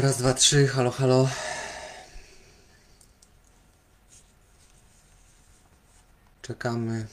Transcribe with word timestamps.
Raz, 0.00 0.16
dwa, 0.16 0.34
trzy, 0.34 0.66
halo, 0.66 0.90
halo. 0.90 1.28
Czekamy 6.42 7.06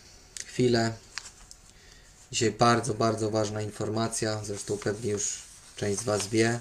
chwilę. 0.46 0.94
Dzisiaj 2.32 2.52
bardzo, 2.52 2.94
bardzo 2.94 3.32
ważna 3.32 3.62
informacja. 3.62 4.44
Zresztą 4.44 4.78
pewnie 4.78 5.12
już 5.12 5.42
część 5.76 6.00
z 6.00 6.04
Was 6.04 6.28
wie, 6.28 6.60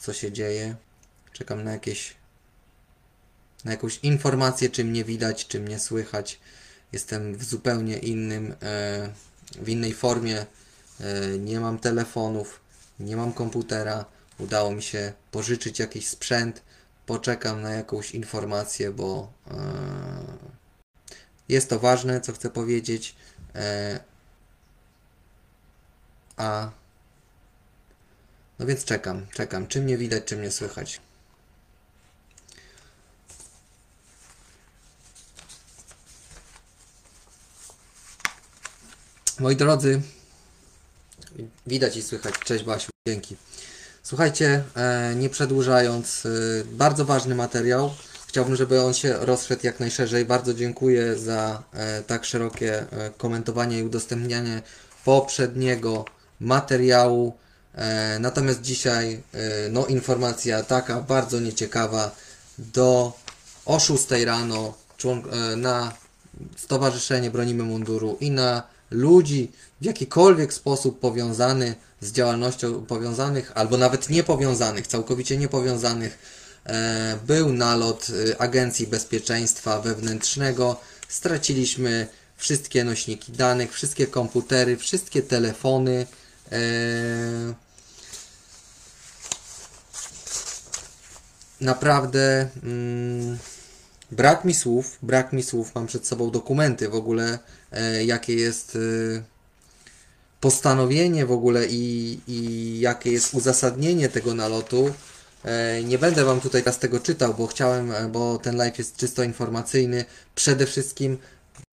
co 0.00 0.12
się 0.12 0.32
dzieje. 0.32 0.76
Czekam 1.32 1.64
na 1.64 1.72
jakieś 1.72 2.14
na 3.64 3.70
jakąś 3.70 3.98
informację, 3.98 4.70
czy 4.70 4.84
mnie 4.84 5.04
widać, 5.04 5.46
czy 5.46 5.60
mnie 5.60 5.78
słychać. 5.78 6.40
Jestem 6.92 7.36
w 7.36 7.44
zupełnie 7.44 7.98
innym, 7.98 8.54
e, 8.62 9.12
w 9.52 9.68
innej 9.68 9.94
formie. 9.94 10.46
E, 11.00 11.38
nie 11.38 11.60
mam 11.60 11.78
telefonów, 11.78 12.60
nie 13.00 13.16
mam 13.16 13.32
komputera. 13.32 14.17
Udało 14.38 14.70
mi 14.70 14.82
się 14.82 15.12
pożyczyć 15.30 15.78
jakiś 15.78 16.08
sprzęt. 16.08 16.62
Poczekam 17.06 17.62
na 17.62 17.70
jakąś 17.70 18.10
informację, 18.10 18.90
bo 18.90 19.32
e, 19.50 19.54
jest 21.48 21.70
to 21.70 21.78
ważne, 21.78 22.20
co 22.20 22.32
chcę 22.32 22.50
powiedzieć. 22.50 23.16
E, 23.54 24.00
a 26.36 26.70
no 28.58 28.66
więc 28.66 28.84
czekam, 28.84 29.26
czekam. 29.32 29.66
Czy 29.66 29.80
mnie 29.80 29.98
widać, 29.98 30.24
czy 30.24 30.36
mnie 30.36 30.50
słychać. 30.50 31.00
Moi 39.40 39.56
drodzy, 39.56 40.02
widać 41.66 41.96
i 41.96 42.02
słychać. 42.02 42.34
Cześć 42.38 42.64
Basiu, 42.64 42.90
dzięki. 43.08 43.36
Słuchajcie, 44.08 44.64
e, 44.76 45.14
nie 45.14 45.30
przedłużając, 45.30 46.26
e, 46.26 46.28
bardzo 46.64 47.04
ważny 47.04 47.34
materiał. 47.34 47.90
Chciałbym, 48.26 48.56
żeby 48.56 48.82
on 48.82 48.94
się 48.94 49.12
rozszedł 49.12 49.60
jak 49.62 49.80
najszerzej. 49.80 50.24
Bardzo 50.24 50.54
dziękuję 50.54 51.18
za 51.18 51.62
e, 51.72 52.02
tak 52.02 52.24
szerokie 52.24 52.86
komentowanie 53.18 53.78
i 53.78 53.82
udostępnianie 53.82 54.62
poprzedniego 55.04 56.04
materiału. 56.40 57.36
Natomiast 58.20 58.60
dzisiaj, 58.60 59.22
no, 59.70 59.86
informacja 59.86 60.62
taka 60.62 61.00
bardzo 61.00 61.40
nieciekawa. 61.40 62.10
Do 62.58 63.12
o 63.66 63.80
6 63.80 64.10
rano 64.24 64.74
na 65.56 65.92
Stowarzyszenie 66.56 67.30
Bronimy 67.30 67.62
Munduru 67.62 68.16
i 68.20 68.30
na 68.30 68.62
ludzi 68.90 69.52
w 69.80 69.84
jakikolwiek 69.84 70.52
sposób 70.52 71.00
powiązany 71.00 71.74
z 72.00 72.12
działalnością 72.12 72.86
powiązanych, 72.86 73.52
albo 73.54 73.76
nawet 73.76 74.10
niepowiązanych, 74.10 74.86
całkowicie 74.86 75.36
niepowiązanych, 75.36 76.18
e, 76.66 77.18
był 77.26 77.52
nalot 77.52 78.06
e, 78.30 78.40
Agencji 78.40 78.86
Bezpieczeństwa 78.86 79.80
Wewnętrznego. 79.80 80.80
Straciliśmy 81.08 82.06
wszystkie 82.36 82.84
nośniki 82.84 83.32
danych, 83.32 83.72
wszystkie 83.72 84.06
komputery, 84.06 84.76
wszystkie 84.76 85.22
telefony. 85.22 86.06
E, 86.52 86.58
naprawdę 91.60 92.48
mm, 92.62 93.38
brak 94.10 94.44
mi 94.44 94.54
słów, 94.54 94.98
brak 95.02 95.32
mi 95.32 95.42
słów. 95.42 95.74
Mam 95.74 95.86
przed 95.86 96.06
sobą 96.06 96.30
dokumenty 96.30 96.88
w 96.88 96.94
ogóle, 96.94 97.38
e, 97.72 98.04
jakie 98.04 98.34
jest 98.34 98.76
e, 98.76 99.22
postanowienie 100.40 101.26
w 101.26 101.32
ogóle 101.32 101.66
i, 101.66 102.20
i 102.28 102.80
jakie 102.80 103.12
jest 103.12 103.34
uzasadnienie 103.34 104.08
tego 104.08 104.34
nalotu. 104.34 104.90
E, 105.44 105.82
nie 105.82 105.98
będę 105.98 106.24
Wam 106.24 106.40
tutaj 106.40 106.62
teraz 106.62 106.78
tego 106.78 107.00
czytał, 107.00 107.34
bo 107.34 107.46
chciałem, 107.46 107.92
e, 107.92 108.08
bo 108.08 108.38
ten 108.38 108.56
live 108.56 108.78
jest 108.78 108.96
czysto 108.96 109.22
informacyjny. 109.22 110.04
Przede 110.34 110.66
wszystkim 110.66 111.18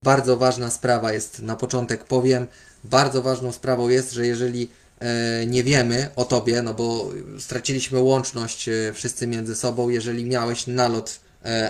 bardzo 0.04 0.38
ważna 0.38 0.72
sprawa 0.72 1.14
jest, 1.14 1.42
na 1.42 1.56
początek 1.56 2.04
powiem, 2.04 2.48
bardzo 2.84 3.22
ważną 3.22 3.52
sprawą 3.52 3.90
jest, 3.90 4.12
że 4.12 4.28
jeżeli 4.28 4.70
e, 5.00 5.46
nie 5.46 5.64
wiemy 5.64 6.09
o 6.16 6.26
Tobie, 6.26 6.62
no 6.62 6.74
bo 6.74 7.09
straciliśmy 7.40 8.00
łączność 8.00 8.70
wszyscy 8.94 9.28
między 9.28 9.56
sobą, 9.56 9.90
jeżeli 9.90 10.26
miałeś 10.26 10.68
nalot 10.68 11.20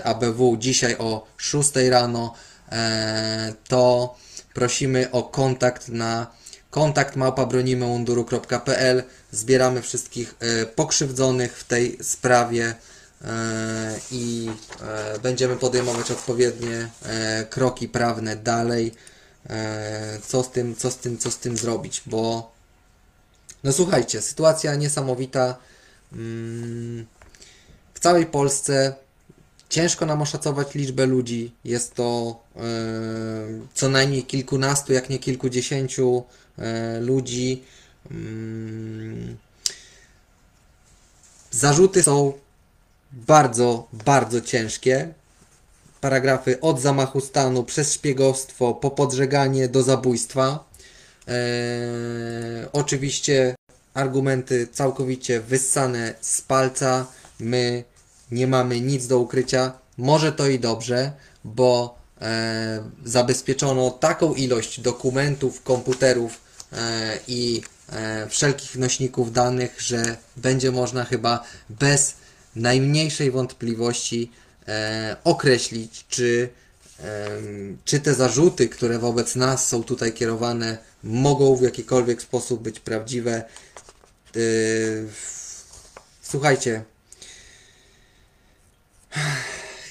ABW 0.04 0.56
dzisiaj 0.58 0.96
o 0.98 1.26
6 1.36 1.70
rano, 1.90 2.34
e, 2.72 3.54
to 3.68 4.14
prosimy 4.54 5.10
o 5.10 5.22
kontakt 5.22 5.88
na 5.88 6.26
kontakt 6.70 7.16
małpabronimymunduru.pl 7.16 9.02
zbieramy 9.32 9.82
wszystkich 9.82 10.34
e, 10.40 10.66
pokrzywdzonych 10.66 11.58
w 11.58 11.64
tej 11.64 11.98
sprawie 12.02 12.74
e, 13.24 13.98
i 14.10 14.50
e, 14.80 15.18
będziemy 15.18 15.56
podejmować 15.56 16.10
odpowiednie 16.10 16.88
e, 17.02 17.46
kroki 17.50 17.88
prawne 17.88 18.36
dalej. 18.36 18.94
E, 19.50 20.18
co 20.26 20.42
z 20.42 20.50
tym, 20.50 20.76
co 20.76 20.90
z 20.90 20.96
tym, 20.96 21.18
co 21.18 21.30
z 21.30 21.38
tym 21.38 21.56
zrobić, 21.56 22.02
bo 22.06 22.52
no 23.64 23.72
słuchajcie, 23.72 24.22
sytuacja 24.22 24.74
niesamowita. 24.74 25.56
Mm, 26.12 27.06
w 27.94 28.00
całej 28.00 28.26
Polsce 28.26 28.94
Ciężko 29.76 30.06
nam 30.06 30.22
oszacować 30.22 30.74
liczbę 30.74 31.06
ludzi. 31.06 31.52
Jest 31.64 31.94
to 31.94 32.40
e, 32.56 32.60
co 33.74 33.88
najmniej 33.88 34.24
kilkunastu, 34.24 34.92
jak 34.92 35.10
nie 35.10 35.18
kilkudziesięciu 35.18 36.24
e, 36.58 37.00
ludzi. 37.00 37.62
Mm. 38.10 39.36
Zarzuty 41.50 42.02
są 42.02 42.32
bardzo, 43.12 43.88
bardzo 43.92 44.40
ciężkie. 44.40 45.14
Paragrafy 46.00 46.60
od 46.60 46.80
zamachu 46.80 47.20
stanu 47.20 47.64
przez 47.64 47.92
szpiegostwo 47.92 48.74
po 48.74 48.90
podżeganie 48.90 49.68
do 49.68 49.82
zabójstwa. 49.82 50.64
E, 51.28 51.34
oczywiście 52.72 53.54
argumenty 53.94 54.68
całkowicie 54.72 55.40
wyssane 55.40 56.14
z 56.20 56.40
palca. 56.40 57.06
My 57.40 57.84
nie 58.30 58.46
mamy 58.46 58.80
nic 58.80 59.06
do 59.06 59.18
ukrycia. 59.18 59.72
Może 59.98 60.32
to 60.32 60.48
i 60.48 60.58
dobrze, 60.58 61.12
bo 61.44 61.98
e, 62.20 62.82
zabezpieczono 63.04 63.90
taką 63.90 64.34
ilość 64.34 64.80
dokumentów, 64.80 65.62
komputerów 65.62 66.40
e, 66.72 67.18
i 67.28 67.62
e, 67.92 68.26
wszelkich 68.28 68.76
nośników 68.76 69.32
danych, 69.32 69.80
że 69.80 70.16
będzie 70.36 70.72
można 70.72 71.04
chyba 71.04 71.44
bez 71.68 72.14
najmniejszej 72.56 73.30
wątpliwości 73.30 74.30
e, 74.68 75.16
określić, 75.24 76.04
czy, 76.08 76.48
em, 76.98 77.78
czy 77.84 78.00
te 78.00 78.14
zarzuty, 78.14 78.68
które 78.68 78.98
wobec 78.98 79.36
nas 79.36 79.68
są 79.68 79.84
tutaj 79.84 80.12
kierowane, 80.12 80.78
mogą 81.04 81.56
w 81.56 81.62
jakikolwiek 81.62 82.22
sposób 82.22 82.62
być 82.62 82.80
prawdziwe. 82.80 83.44
E, 84.36 84.40
Słuchajcie, 86.28 86.84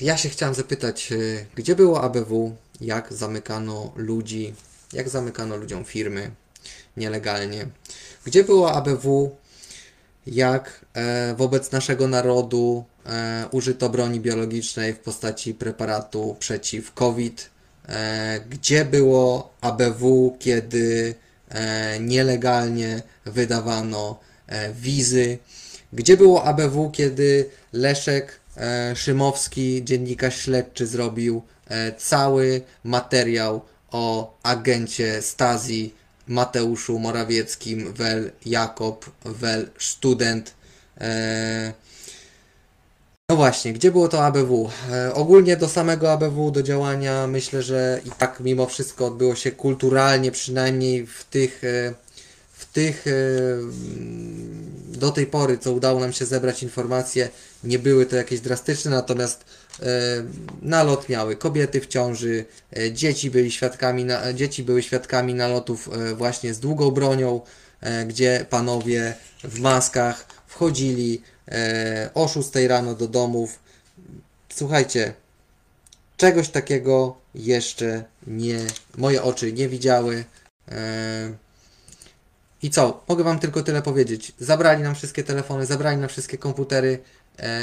ja 0.02 0.18
się 0.18 0.30
chciałem 0.30 0.56
zapytać, 0.56 1.12
y, 1.12 1.46
gdzie 1.56 1.76
było 1.76 2.02
ABW, 2.02 2.56
jak 2.82 3.14
zamykano 3.14 3.92
ludzi, 3.96 4.54
jak 4.94 5.10
zamykano 5.10 5.58
ludziom 5.58 5.86
firmy 5.86 6.32
nielegalnie? 6.98 7.68
Gdzie 8.26 8.44
było 8.44 8.72
ABW, 8.72 9.36
jak 10.28 10.86
e, 10.94 11.36
wobec 11.38 11.72
naszego 11.72 12.08
narodu 12.08 12.86
e, 13.06 13.46
użyto 13.52 13.90
broni 13.90 14.20
biologicznej 14.20 14.94
w 14.94 15.00
postaci 15.00 15.54
preparatu 15.54 16.36
przeciw 16.40 16.94
COVID? 16.94 17.50
E, 17.90 18.40
gdzie 18.50 18.86
było 18.86 19.54
ABW, 19.62 20.36
kiedy 20.40 21.16
e, 21.50 22.00
nielegalnie 22.00 23.02
wydawano 23.26 24.20
e, 24.48 24.74
wizy? 24.74 25.38
Gdzie 25.94 26.18
było 26.18 26.44
ABW, 26.44 26.92
kiedy 26.92 27.50
Leszek 27.74 28.32
e, 28.32 28.45
Szymowski, 28.96 29.84
dziennikarz 29.84 30.42
śledczy, 30.42 30.88
zrobił 30.88 31.42
e, 31.68 31.94
cały 31.94 32.62
materiał 32.84 33.62
o 33.92 34.38
agencie 34.44 35.22
Stazji 35.22 35.96
Mateuszu 36.28 37.00
Morawieckim, 37.00 37.94
wel 37.94 38.32
Jakob, 38.46 39.12
wel 39.26 39.70
student. 39.78 40.54
E, 41.02 41.74
no 43.30 43.36
właśnie, 43.36 43.74
gdzie 43.74 43.92
było 43.92 44.08
to 44.08 44.26
ABW? 44.26 44.70
E, 44.92 45.14
ogólnie 45.14 45.58
do 45.58 45.70
samego 45.70 46.12
ABW, 46.12 46.52
do 46.52 46.64
działania, 46.64 47.28
myślę, 47.28 47.64
że 47.64 48.02
i 48.06 48.12
tak 48.12 48.40
mimo 48.40 48.66
wszystko 48.66 49.06
odbyło 49.06 49.36
się 49.36 49.52
kulturalnie, 49.52 50.32
przynajmniej 50.32 51.08
w 51.08 51.24
tych, 51.24 51.64
e, 51.64 51.94
tych 52.74 53.08
e, 53.08 53.12
do 54.98 55.12
tej 55.12 55.28
pory, 55.28 55.58
co 55.58 55.74
udało 55.74 56.00
nam 56.00 56.14
się 56.14 56.26
zebrać 56.26 56.64
informacje, 56.64 57.30
nie 57.64 57.80
były 57.80 58.06
to 58.06 58.16
jakieś 58.16 58.40
drastyczne, 58.40 58.92
natomiast 58.92 59.46
e, 59.80 59.86
nalot 60.62 61.10
miały 61.10 61.36
kobiety 61.36 61.82
w 61.82 61.88
ciąży, 61.88 62.46
e, 62.78 62.92
dzieci 62.92 63.32
byli 63.32 63.52
świadkami, 63.52 64.06
dzieci 64.34 64.64
były 64.64 64.84
świadkami 64.84 65.34
nalotów 65.34 65.90
właśnie 66.16 66.54
z 66.54 66.60
długą 66.60 66.92
bronią, 66.92 67.42
gdzie 68.08 68.46
panowie 68.50 69.14
w 69.44 69.60
maskach 69.60 70.26
wchodzili 70.48 71.22
o 72.14 72.28
6 72.28 72.50
rano 72.68 72.96
do 72.96 73.08
domów. 73.08 73.60
Słuchajcie, 74.50 75.14
czegoś 76.18 76.50
takiego 76.50 77.18
jeszcze 77.36 78.04
nie, 78.28 78.60
moje 78.98 79.24
oczy 79.24 79.54
nie 79.54 79.70
widziały. 79.70 80.24
I 82.66 82.70
co? 82.70 83.04
Mogę 83.08 83.24
Wam 83.24 83.40
tylko 83.40 83.64
tyle 83.64 83.82
powiedzieć. 83.82 84.32
Zabrali 84.40 84.84
nam 84.84 84.96
wszystkie 84.96 85.24
telefony, 85.24 85.66
zabrali 85.66 85.98
nam 85.98 86.10
wszystkie 86.10 86.38
komputery. 86.38 87.00
E, 87.40 87.58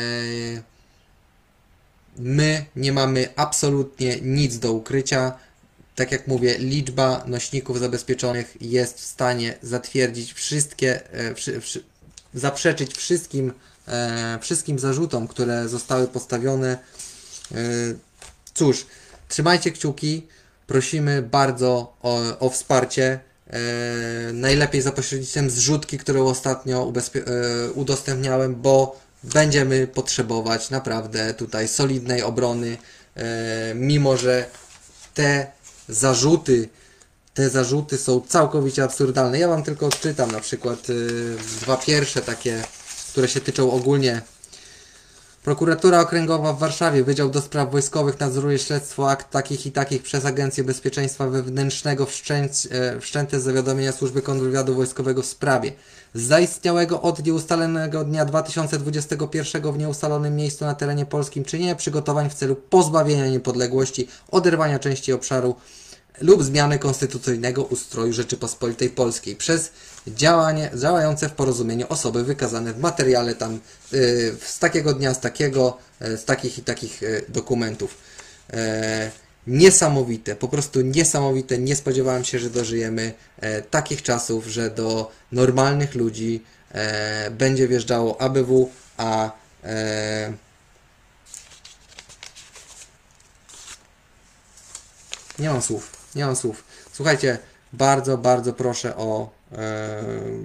my 2.16 2.64
nie 2.76 2.92
mamy 2.92 3.28
absolutnie 3.36 4.20
nic 4.20 4.58
do 4.58 4.72
ukrycia. 4.72 5.32
Tak 5.94 6.12
jak 6.12 6.26
mówię, 6.26 6.58
liczba 6.58 7.24
nośników 7.26 7.78
zabezpieczonych 7.78 8.56
jest 8.60 8.98
w 8.98 9.04
stanie 9.04 9.58
zatwierdzić 9.62 10.32
wszystkie, 10.32 11.12
e, 11.14 11.34
zaprzeczyć 12.34 12.96
wszystkim, 12.96 13.52
e, 13.88 14.38
wszystkim 14.42 14.78
zarzutom, 14.78 15.28
które 15.28 15.68
zostały 15.68 16.08
postawione. 16.08 16.78
E, 17.52 17.56
cóż, 18.54 18.86
trzymajcie 19.28 19.70
kciuki. 19.70 20.26
Prosimy 20.66 21.22
bardzo 21.22 21.96
o, 22.02 22.38
o 22.38 22.50
wsparcie. 22.50 23.31
E, 23.52 24.32
najlepiej 24.32 24.82
za 24.82 24.92
pośrednictwem 24.92 25.50
zrzutki, 25.50 25.98
którą 25.98 26.26
ostatnio 26.26 26.92
e, 27.14 27.70
udostępniałem, 27.70 28.54
bo 28.54 29.00
będziemy 29.22 29.86
potrzebować 29.86 30.70
naprawdę 30.70 31.34
tutaj 31.34 31.68
solidnej 31.68 32.22
obrony, 32.22 32.76
e, 33.16 33.72
mimo 33.74 34.16
że 34.16 34.46
te 35.14 35.46
zarzuty, 35.88 36.68
te 37.34 37.50
zarzuty 37.50 37.98
są 37.98 38.20
całkowicie 38.20 38.84
absurdalne. 38.84 39.38
Ja 39.38 39.48
Wam 39.48 39.62
tylko 39.62 39.86
odczytam 39.86 40.30
na 40.30 40.40
przykład 40.40 40.78
dwa 41.60 41.76
pierwsze 41.76 42.22
takie, 42.22 42.62
które 43.12 43.28
się 43.28 43.40
tyczą 43.40 43.72
ogólnie 43.72 44.22
Prokuratura 45.42 46.00
Okręgowa 46.00 46.52
w 46.52 46.58
Warszawie, 46.58 47.04
Wydział 47.04 47.30
do 47.30 47.40
Spraw 47.40 47.70
Wojskowych 47.70 48.20
nadzoruje 48.20 48.58
śledztwo 48.58 49.10
akt 49.10 49.30
takich 49.30 49.66
i 49.66 49.72
takich 49.72 50.02
przez 50.02 50.24
Agencję 50.24 50.64
Bezpieczeństwa 50.64 51.26
Wewnętrznego 51.26 52.06
wszczęć, 52.06 52.52
e, 52.70 53.00
wszczęte 53.00 53.40
z 53.40 53.42
zawiadomienia 53.42 53.92
Służby 53.92 54.22
Kontrwywiadu 54.22 54.74
Wojskowego 54.74 55.22
w 55.22 55.26
sprawie 55.26 55.72
zaistniałego 56.14 57.02
od 57.02 57.26
nieustalonego 57.26 58.04
dnia 58.04 58.24
2021 58.24 59.72
w 59.72 59.78
nieustalonym 59.78 60.36
miejscu 60.36 60.64
na 60.64 60.74
terenie 60.74 61.06
polskim 61.06 61.44
czynienia 61.44 61.74
przygotowań 61.74 62.30
w 62.30 62.34
celu 62.34 62.56
pozbawienia 62.56 63.28
niepodległości, 63.28 64.08
oderwania 64.30 64.78
części 64.78 65.12
obszaru 65.12 65.54
lub 66.20 66.42
zmiany 66.42 66.78
konstytucyjnego 66.78 67.64
ustroju 67.64 68.12
Rzeczypospolitej 68.12 68.90
Polskiej 68.90 69.36
przez 69.36 69.70
działanie, 70.06 70.70
działające 70.74 71.28
w 71.28 71.32
porozumieniu 71.32 71.86
osoby 71.88 72.24
wykazane 72.24 72.72
w 72.72 72.78
materiale 72.78 73.34
tam 73.34 73.60
y, 73.92 74.36
z 74.46 74.58
takiego 74.58 74.94
dnia, 74.94 75.14
z 75.14 75.20
takiego, 75.20 75.78
y, 76.02 76.16
z 76.16 76.24
takich 76.24 76.58
i 76.58 76.62
takich 76.62 77.02
y, 77.02 77.24
dokumentów. 77.28 77.98
E, 78.52 79.10
niesamowite, 79.46 80.36
po 80.36 80.48
prostu 80.48 80.80
niesamowite. 80.80 81.58
Nie 81.58 81.76
spodziewałem 81.76 82.24
się, 82.24 82.38
że 82.38 82.50
dożyjemy 82.50 83.12
e, 83.40 83.62
takich 83.62 84.02
czasów, 84.02 84.46
że 84.46 84.70
do 84.70 85.10
normalnych 85.32 85.94
ludzi 85.94 86.44
e, 86.72 87.30
będzie 87.30 87.68
wjeżdżało 87.68 88.20
ABW, 88.20 88.70
a 88.96 89.30
e, 89.64 90.32
nie 95.38 95.48
mam 95.48 95.62
słów, 95.62 96.01
nie 96.14 96.24
mam 96.24 96.36
słów. 96.36 96.64
Słuchajcie, 96.92 97.38
bardzo, 97.72 98.18
bardzo 98.18 98.52
proszę 98.52 98.96
o, 98.96 99.30
e, 99.52 100.02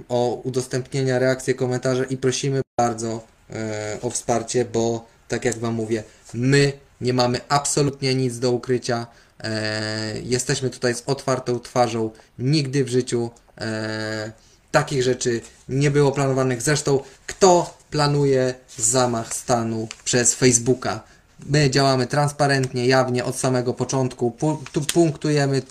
o 0.10 0.42
udostępnienia, 0.44 1.20
reakcje, 1.20 1.54
komentarze 1.54 2.06
i 2.10 2.18
prosimy 2.18 2.62
bardzo 2.80 3.24
e, 3.50 3.98
o 4.02 4.10
wsparcie, 4.10 4.66
bo 4.66 5.06
tak 5.28 5.46
jak 5.46 5.58
Wam 5.58 5.74
mówię, 5.74 6.04
my 6.34 6.74
nie 7.02 7.14
mamy 7.14 7.40
absolutnie 7.50 8.16
nic 8.16 8.40
do 8.40 8.52
ukrycia. 8.52 9.08
E, 9.44 10.20
jesteśmy 10.24 10.70
tutaj 10.70 10.96
z 10.96 11.04
otwartą 11.06 11.60
twarzą. 11.60 12.12
Nigdy 12.40 12.84
w 12.84 12.90
życiu 12.90 13.30
e, 13.58 14.32
takich 14.72 15.04
rzeczy 15.04 15.42
nie 15.70 15.92
było 15.92 16.12
planowanych. 16.12 16.62
Zresztą, 16.62 17.00
kto 17.28 17.78
planuje 17.92 18.54
zamach 18.78 19.34
stanu 19.34 19.88
przez 20.04 20.34
Facebooka? 20.34 21.04
My 21.46 21.70
działamy 21.70 22.08
transparentnie, 22.08 22.88
jawnie 22.88 23.26
od 23.26 23.36
samego 23.36 23.74
początku. 23.74 24.38
Tu 24.72 24.82
punktujemy 24.82 25.58
e, 25.58 25.62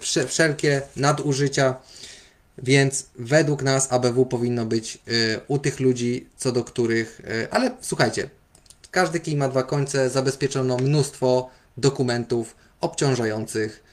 wsze- 0.00 0.26
wszelkie 0.26 0.82
nadużycia. 0.96 1.76
Więc 2.58 3.06
według 3.18 3.62
nas 3.62 3.92
ABW 3.92 4.26
powinno 4.26 4.66
być 4.66 4.96
e, 4.96 5.00
u 5.48 5.58
tych 5.58 5.80
ludzi, 5.80 6.28
co 6.36 6.52
do 6.52 6.64
których. 6.64 7.20
e, 7.42 7.54
ale 7.54 7.70
słuchajcie, 7.80 8.30
każdy 8.90 9.20
kij 9.20 9.36
ma 9.36 9.48
dwa 9.48 9.62
końce, 9.62 10.10
zabezpieczono 10.10 10.76
mnóstwo 10.76 11.50
dokumentów 11.76 12.56
obciążających, 12.80 13.84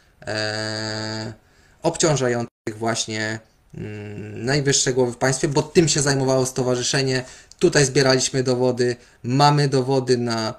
obciążających 1.81 2.77
właśnie 2.77 3.39
mm, 3.77 4.45
najwyższe 4.45 4.93
głowy 4.93 5.11
w 5.11 5.17
państwie, 5.17 5.47
bo 5.47 5.61
tym 5.61 5.87
się 5.87 6.01
zajmowało 6.01 6.45
stowarzyszenie. 6.45 7.23
Tutaj 7.59 7.85
zbieraliśmy 7.85 8.43
dowody, 8.43 8.95
mamy 9.23 9.67
dowody 9.67 10.17
na 10.17 10.53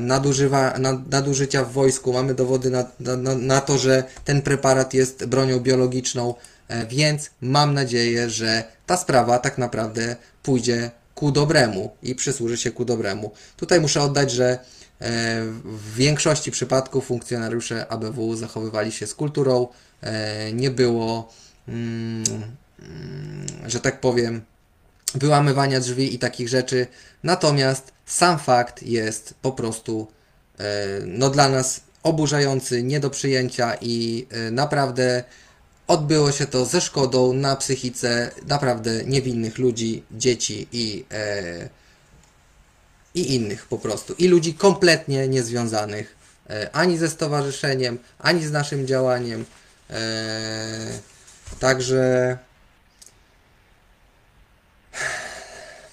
nadużywa, 0.00 0.78
na, 0.78 1.02
nadużycia 1.10 1.64
w 1.64 1.72
wojsku, 1.72 2.12
mamy 2.12 2.34
dowody 2.34 2.70
na, 2.70 2.84
na, 3.00 3.34
na, 3.34 3.60
to, 3.60 3.78
że 3.78 4.04
ten 4.24 4.42
preparat 4.42 4.94
jest 4.94 5.26
bronią 5.26 5.60
biologiczną, 5.60 6.34
e, 6.68 6.86
więc 6.86 7.30
mam 7.40 7.74
nadzieję, 7.74 8.30
że 8.30 8.64
ta 8.86 8.96
sprawa 8.96 9.38
tak 9.38 9.58
naprawdę 9.58 10.16
pójdzie 10.42 10.90
ku 11.14 11.32
dobremu 11.32 11.96
i 12.02 12.14
przysłuży 12.14 12.56
się 12.56 12.70
ku 12.70 12.84
dobremu. 12.84 13.32
Tutaj 13.56 13.80
muszę 13.80 14.02
oddać, 14.02 14.30
że 14.30 14.46
e, 14.48 14.58
w 15.64 15.94
większości 15.94 16.50
przypadków 16.50 17.06
funkcjonariusze 17.06 17.86
ABW 17.88 18.36
zachowywali 18.36 18.92
się 18.92 19.06
z 19.06 19.14
kulturą, 19.14 19.68
e, 20.02 20.52
nie 20.52 20.70
było, 20.70 21.32
mm, 21.68 22.24
mm, 22.78 23.46
że 23.66 23.80
tak 23.80 24.00
powiem, 24.00 24.42
wyłamywania 25.14 25.80
drzwi 25.80 26.14
i 26.14 26.18
takich 26.18 26.48
rzeczy. 26.48 26.86
Natomiast 27.22 27.95
sam 28.06 28.38
fakt 28.38 28.82
jest 28.82 29.34
po 29.42 29.52
prostu 29.52 30.06
e, 30.58 30.64
no, 31.06 31.30
dla 31.30 31.48
nas 31.48 31.80
oburzający, 32.02 32.82
nie 32.82 33.00
do 33.00 33.10
przyjęcia 33.10 33.74
i 33.80 34.26
e, 34.30 34.50
naprawdę 34.50 35.24
odbyło 35.86 36.32
się 36.32 36.46
to 36.46 36.64
ze 36.64 36.80
szkodą 36.80 37.32
na 37.32 37.56
psychice 37.56 38.30
naprawdę 38.46 39.04
niewinnych 39.04 39.58
ludzi, 39.58 40.02
dzieci 40.10 40.68
i, 40.72 41.04
e, 41.10 41.68
i 43.14 43.34
innych 43.34 43.66
po 43.66 43.78
prostu. 43.78 44.14
I 44.18 44.28
ludzi 44.28 44.54
kompletnie 44.54 45.28
niezwiązanych 45.28 46.16
ani 46.72 46.98
ze 46.98 47.08
stowarzyszeniem, 47.08 47.98
ani 48.18 48.46
z 48.46 48.52
naszym 48.52 48.86
działaniem. 48.86 49.44
Także 51.60 52.38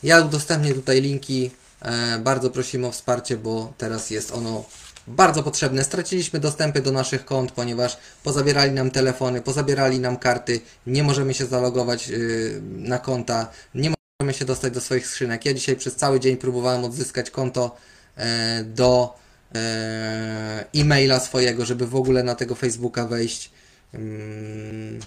ja 0.04 0.22
udostępnię 0.22 0.74
tutaj 0.74 1.02
linki. 1.02 1.52
E, 1.84 2.20
bardzo 2.20 2.50
prosimy 2.50 2.88
o 2.88 2.92
wsparcie, 2.92 3.38
bo 3.38 3.74
teraz 3.78 4.10
jest 4.10 4.32
ono 4.32 4.64
bardzo 5.08 5.44
potrzebne. 5.44 5.84
Straciliśmy 5.84 6.40
dostępy 6.40 6.82
do 6.82 6.92
naszych 6.92 7.26
kont, 7.26 7.52
ponieważ 7.52 7.98
pozabierali 8.24 8.72
nam 8.72 8.92
telefony, 8.92 9.42
pozabierali 9.42 10.00
nam 10.00 10.18
karty, 10.18 10.62
nie 10.88 11.04
możemy 11.04 11.34
się 11.34 11.46
zalogować 11.46 12.10
y, 12.10 12.62
na 12.64 13.00
konta, 13.00 13.50
nie 13.76 13.94
możemy 14.20 14.34
się 14.34 14.46
dostać 14.46 14.74
do 14.74 14.82
swoich 14.82 15.08
skrzynek. 15.08 15.46
Ja 15.46 15.54
dzisiaj 15.54 15.76
przez 15.76 15.96
cały 15.96 16.20
dzień 16.20 16.38
próbowałem 16.38 16.84
odzyskać 16.86 17.32
konto 17.32 17.76
e, 18.18 18.64
do 18.64 19.16
e, 19.56 20.66
e-maila 20.76 21.20
swojego, 21.20 21.66
żeby 21.66 21.88
w 21.88 21.96
ogóle 21.96 22.24
na 22.24 22.36
tego 22.36 22.56
Facebooka 22.56 23.08
wejść. 23.08 23.52
Mm, 23.94 25.00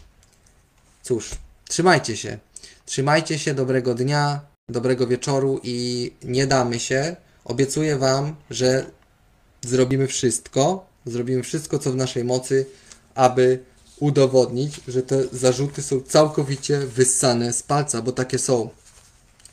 Cóż, 1.02 1.30
trzymajcie 1.68 2.16
się. 2.16 2.38
Trzymajcie 2.86 3.38
się, 3.38 3.54
dobrego 3.54 3.94
dnia, 3.94 4.40
dobrego 4.68 5.06
wieczoru 5.06 5.60
i 5.62 6.12
nie 6.24 6.46
damy 6.46 6.80
się. 6.80 7.16
Obiecuję 7.44 7.96
Wam, 7.96 8.36
że 8.50 8.86
zrobimy 9.62 10.06
wszystko, 10.06 10.86
zrobimy 11.04 11.42
wszystko, 11.42 11.78
co 11.78 11.92
w 11.92 11.96
naszej 11.96 12.24
mocy, 12.24 12.66
aby 13.14 13.58
udowodnić, 14.00 14.80
że 14.88 15.02
te 15.02 15.22
zarzuty 15.32 15.82
są 15.82 16.00
całkowicie 16.00 16.78
wyssane 16.78 17.52
z 17.52 17.62
palca, 17.62 18.02
bo 18.02 18.12
takie 18.12 18.38
są. 18.38 18.68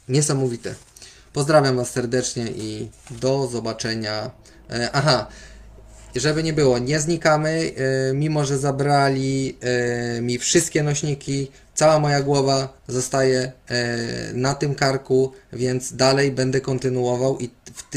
Niesamowite. 0.09 0.75
Pozdrawiam 1.33 1.75
Was 1.75 1.89
serdecznie 1.89 2.47
i 2.47 2.89
do 3.11 3.47
zobaczenia. 3.47 4.31
E, 4.69 4.89
aha, 4.93 5.27
żeby 6.15 6.43
nie 6.43 6.53
było, 6.53 6.79
nie 6.79 6.99
znikamy, 6.99 7.49
e, 7.49 8.13
mimo 8.13 8.45
że 8.45 8.57
zabrali 8.57 9.57
e, 9.61 10.21
mi 10.21 10.39
wszystkie 10.39 10.83
nośniki, 10.83 11.51
cała 11.73 11.99
moja 11.99 12.21
głowa 12.21 12.77
zostaje 12.87 13.51
e, 13.67 13.97
na 14.33 14.55
tym 14.55 14.75
karku, 14.75 15.33
więc 15.53 15.95
dalej 15.95 16.31
będę 16.31 16.61
kontynuował 16.61 17.39
i 17.39 17.49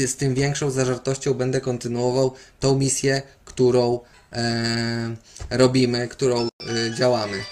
z 0.07 0.15
tym 0.15 0.35
większą 0.35 0.71
zażartością 0.71 1.33
będę 1.33 1.61
kontynuował 1.61 2.33
tą 2.59 2.77
misję, 2.77 3.21
którą 3.45 3.99
e, 4.33 5.15
robimy, 5.49 6.07
którą 6.07 6.41
e, 6.41 6.47
działamy. 6.95 7.43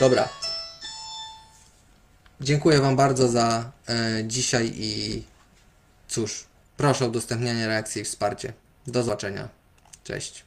Dobra. 0.00 0.28
Dziękuję 2.40 2.80
Wam 2.80 2.96
bardzo 2.96 3.28
za 3.28 3.72
dzisiaj 4.24 4.72
i 4.76 5.22
cóż, 6.08 6.46
proszę 6.76 7.04
o 7.04 7.08
udostępnianie 7.08 7.66
reakcji 7.66 8.02
i 8.02 8.04
wsparcie. 8.04 8.52
Do 8.86 9.02
zobaczenia. 9.02 9.48
Cześć. 10.04 10.44